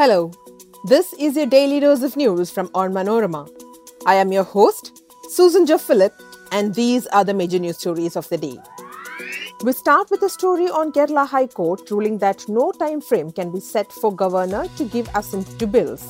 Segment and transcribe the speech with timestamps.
[0.00, 0.30] Hello,
[0.84, 3.46] this is your daily dose of news from Onmanorama.
[4.06, 5.76] I am your host, Susan J.
[5.76, 6.14] Philip,
[6.52, 8.56] and these are the major news stories of the day.
[9.62, 13.52] We start with a story on Kerala High Court ruling that no time frame can
[13.52, 16.02] be set for governor to give assent to bills.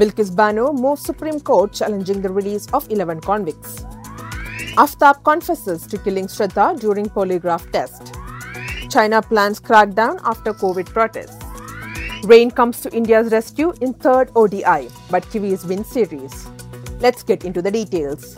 [0.00, 3.84] Bilkis Bano moves Supreme Court challenging the release of 11 convicts.
[4.78, 8.14] Aftab confesses to killing Shraddha during polygraph test.
[8.90, 11.41] China plans crackdown after COVID protests.
[12.24, 16.46] Rain comes to India's rescue in third ODI, but Kiwis win series.
[17.00, 18.36] Let's get into the details.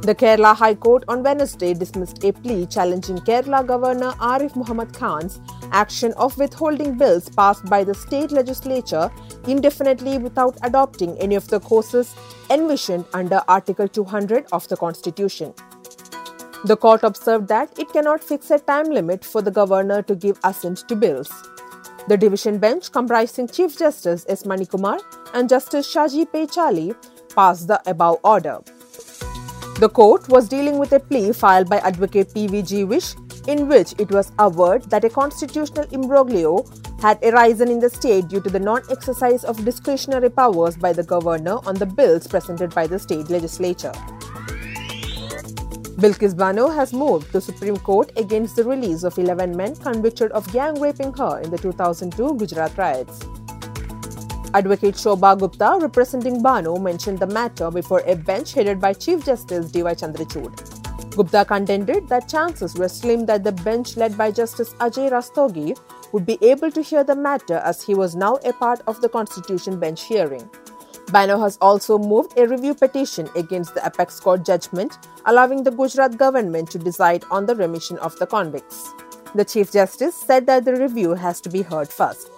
[0.00, 5.40] The Kerala High Court on Wednesday dismissed a plea challenging Kerala Governor Arif Muhammad Khan's
[5.72, 9.10] action of withholding bills passed by the state legislature
[9.46, 12.14] indefinitely without adopting any of the courses
[12.48, 15.52] envisioned under Article 200 of the Constitution.
[16.64, 20.40] The court observed that it cannot fix a time limit for the governor to give
[20.44, 21.30] assent to bills.
[22.06, 24.42] The division bench, comprising Chief Justice S.
[24.42, 25.00] Manikumar
[25.32, 26.46] and Justice Shaji P.
[26.46, 26.94] Chaly,
[27.34, 28.58] passed the above order.
[29.80, 32.62] The court was dealing with a plea filed by Advocate P.V.
[32.62, 33.16] Jeevish
[33.48, 36.64] in which it was averred that a constitutional imbroglio
[37.00, 41.02] had arisen in the state due to the non exercise of discretionary powers by the
[41.02, 43.92] governor on the bills presented by the state legislature.
[45.96, 50.52] Bilkis Bano has moved the Supreme Court against the release of 11 men convicted of
[50.52, 53.20] gang raping her in the 2002 Gujarat riots.
[54.54, 59.70] Advocate Shobha Gupta, representing Bano, mentioned the matter before a bench headed by Chief Justice
[59.70, 59.94] D.Y.
[59.94, 61.14] Chandrachud.
[61.14, 65.78] Gupta contended that chances were slim that the bench led by Justice Ajay Rastogi
[66.12, 69.08] would be able to hear the matter as he was now a part of the
[69.08, 70.50] Constitution bench hearing.
[71.12, 76.16] Bano has also moved a review petition against the apex court judgment allowing the Gujarat
[76.16, 78.92] government to decide on the remission of the convicts.
[79.34, 82.30] The Chief Justice said that the review has to be heard first.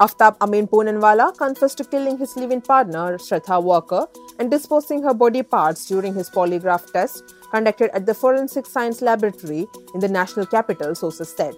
[0.00, 5.42] Aftab Amin Poonawala confessed to killing his living partner, Shraddha Walkar, and disposing her body
[5.42, 10.94] parts during his polygraph test conducted at the Forensic Science Laboratory in the national capital,
[10.94, 11.54] sources said.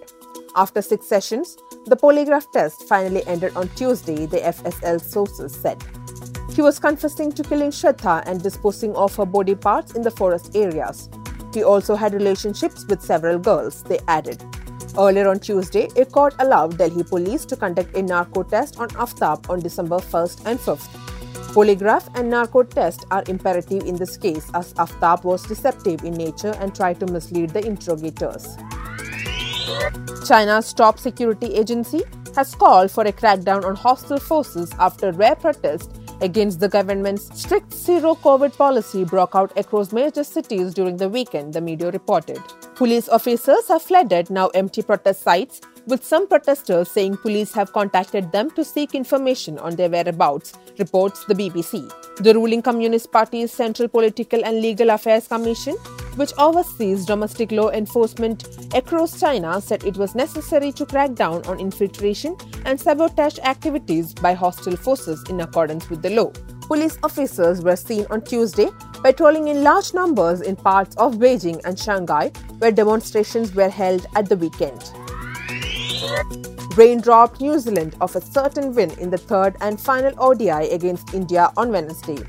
[0.55, 5.83] After six sessions, the polygraph test finally ended on Tuesday, the FSL sources said.
[6.53, 10.55] He was confessing to killing Shraddha and disposing of her body parts in the forest
[10.55, 11.09] areas.
[11.53, 14.43] He also had relationships with several girls, they added.
[14.97, 19.49] Earlier on Tuesday, a court allowed Delhi police to conduct a narco test on Aftab
[19.49, 20.87] on December 1st and 5th.
[21.53, 26.55] Polygraph and narco test are imperative in this case as Aftab was deceptive in nature
[26.59, 28.57] and tried to mislead the interrogators.
[30.27, 32.01] China's top security agency
[32.35, 37.73] has called for a crackdown on hostile forces after rare protests against the government's strict
[37.73, 42.39] zero COVID policy broke out across major cities during the weekend, the media reported.
[42.75, 48.31] Police officers have flooded now empty protest sites, with some protesters saying police have contacted
[48.31, 51.91] them to seek information on their whereabouts, reports the BBC.
[52.17, 55.75] The ruling Communist Party's Central Political and Legal Affairs Commission,
[56.15, 61.59] which oversees domestic law enforcement across China, said it was necessary to crack down on
[61.59, 66.31] infiltration and sabotage activities by hostile forces in accordance with the law.
[66.61, 68.69] Police officers were seen on Tuesday
[69.01, 74.27] patrolling in large numbers in parts of Beijing and Shanghai, where demonstrations were held at
[74.29, 74.91] the weekend.
[76.77, 81.13] Rain robbed New Zealand of a certain win in the third and final ODI against
[81.13, 82.19] India on Wednesday.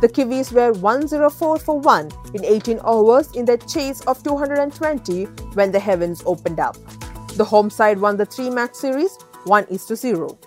[0.00, 5.70] The Kiwis were 104 for 1 in 18 overs in their chase of 220 when
[5.70, 6.76] the heavens opened up.
[7.36, 10.38] The home side won the three match series 1 is to 0.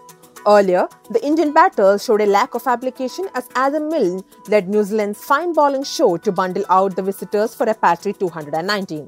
[0.47, 5.23] Earlier, the Indian batters showed a lack of application as Adam Milne led New Zealand's
[5.23, 9.07] fine bowling show to bundle out the visitors for a patchy 219.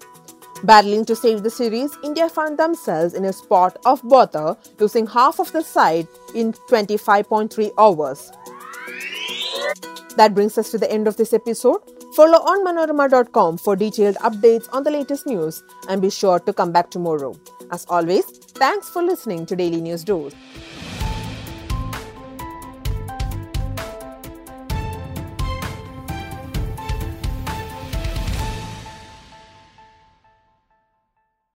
[0.64, 5.40] Battling to save the series, India found themselves in a spot of bother, losing half
[5.40, 8.32] of the side in 25.3 overs.
[10.18, 11.82] That brings us to the end of this episode.
[12.16, 16.90] Follow Onmanorama.com for detailed updates on the latest news and be sure to come back
[16.90, 17.36] tomorrow.
[17.72, 20.34] As always, thanks for listening to Daily News Dose.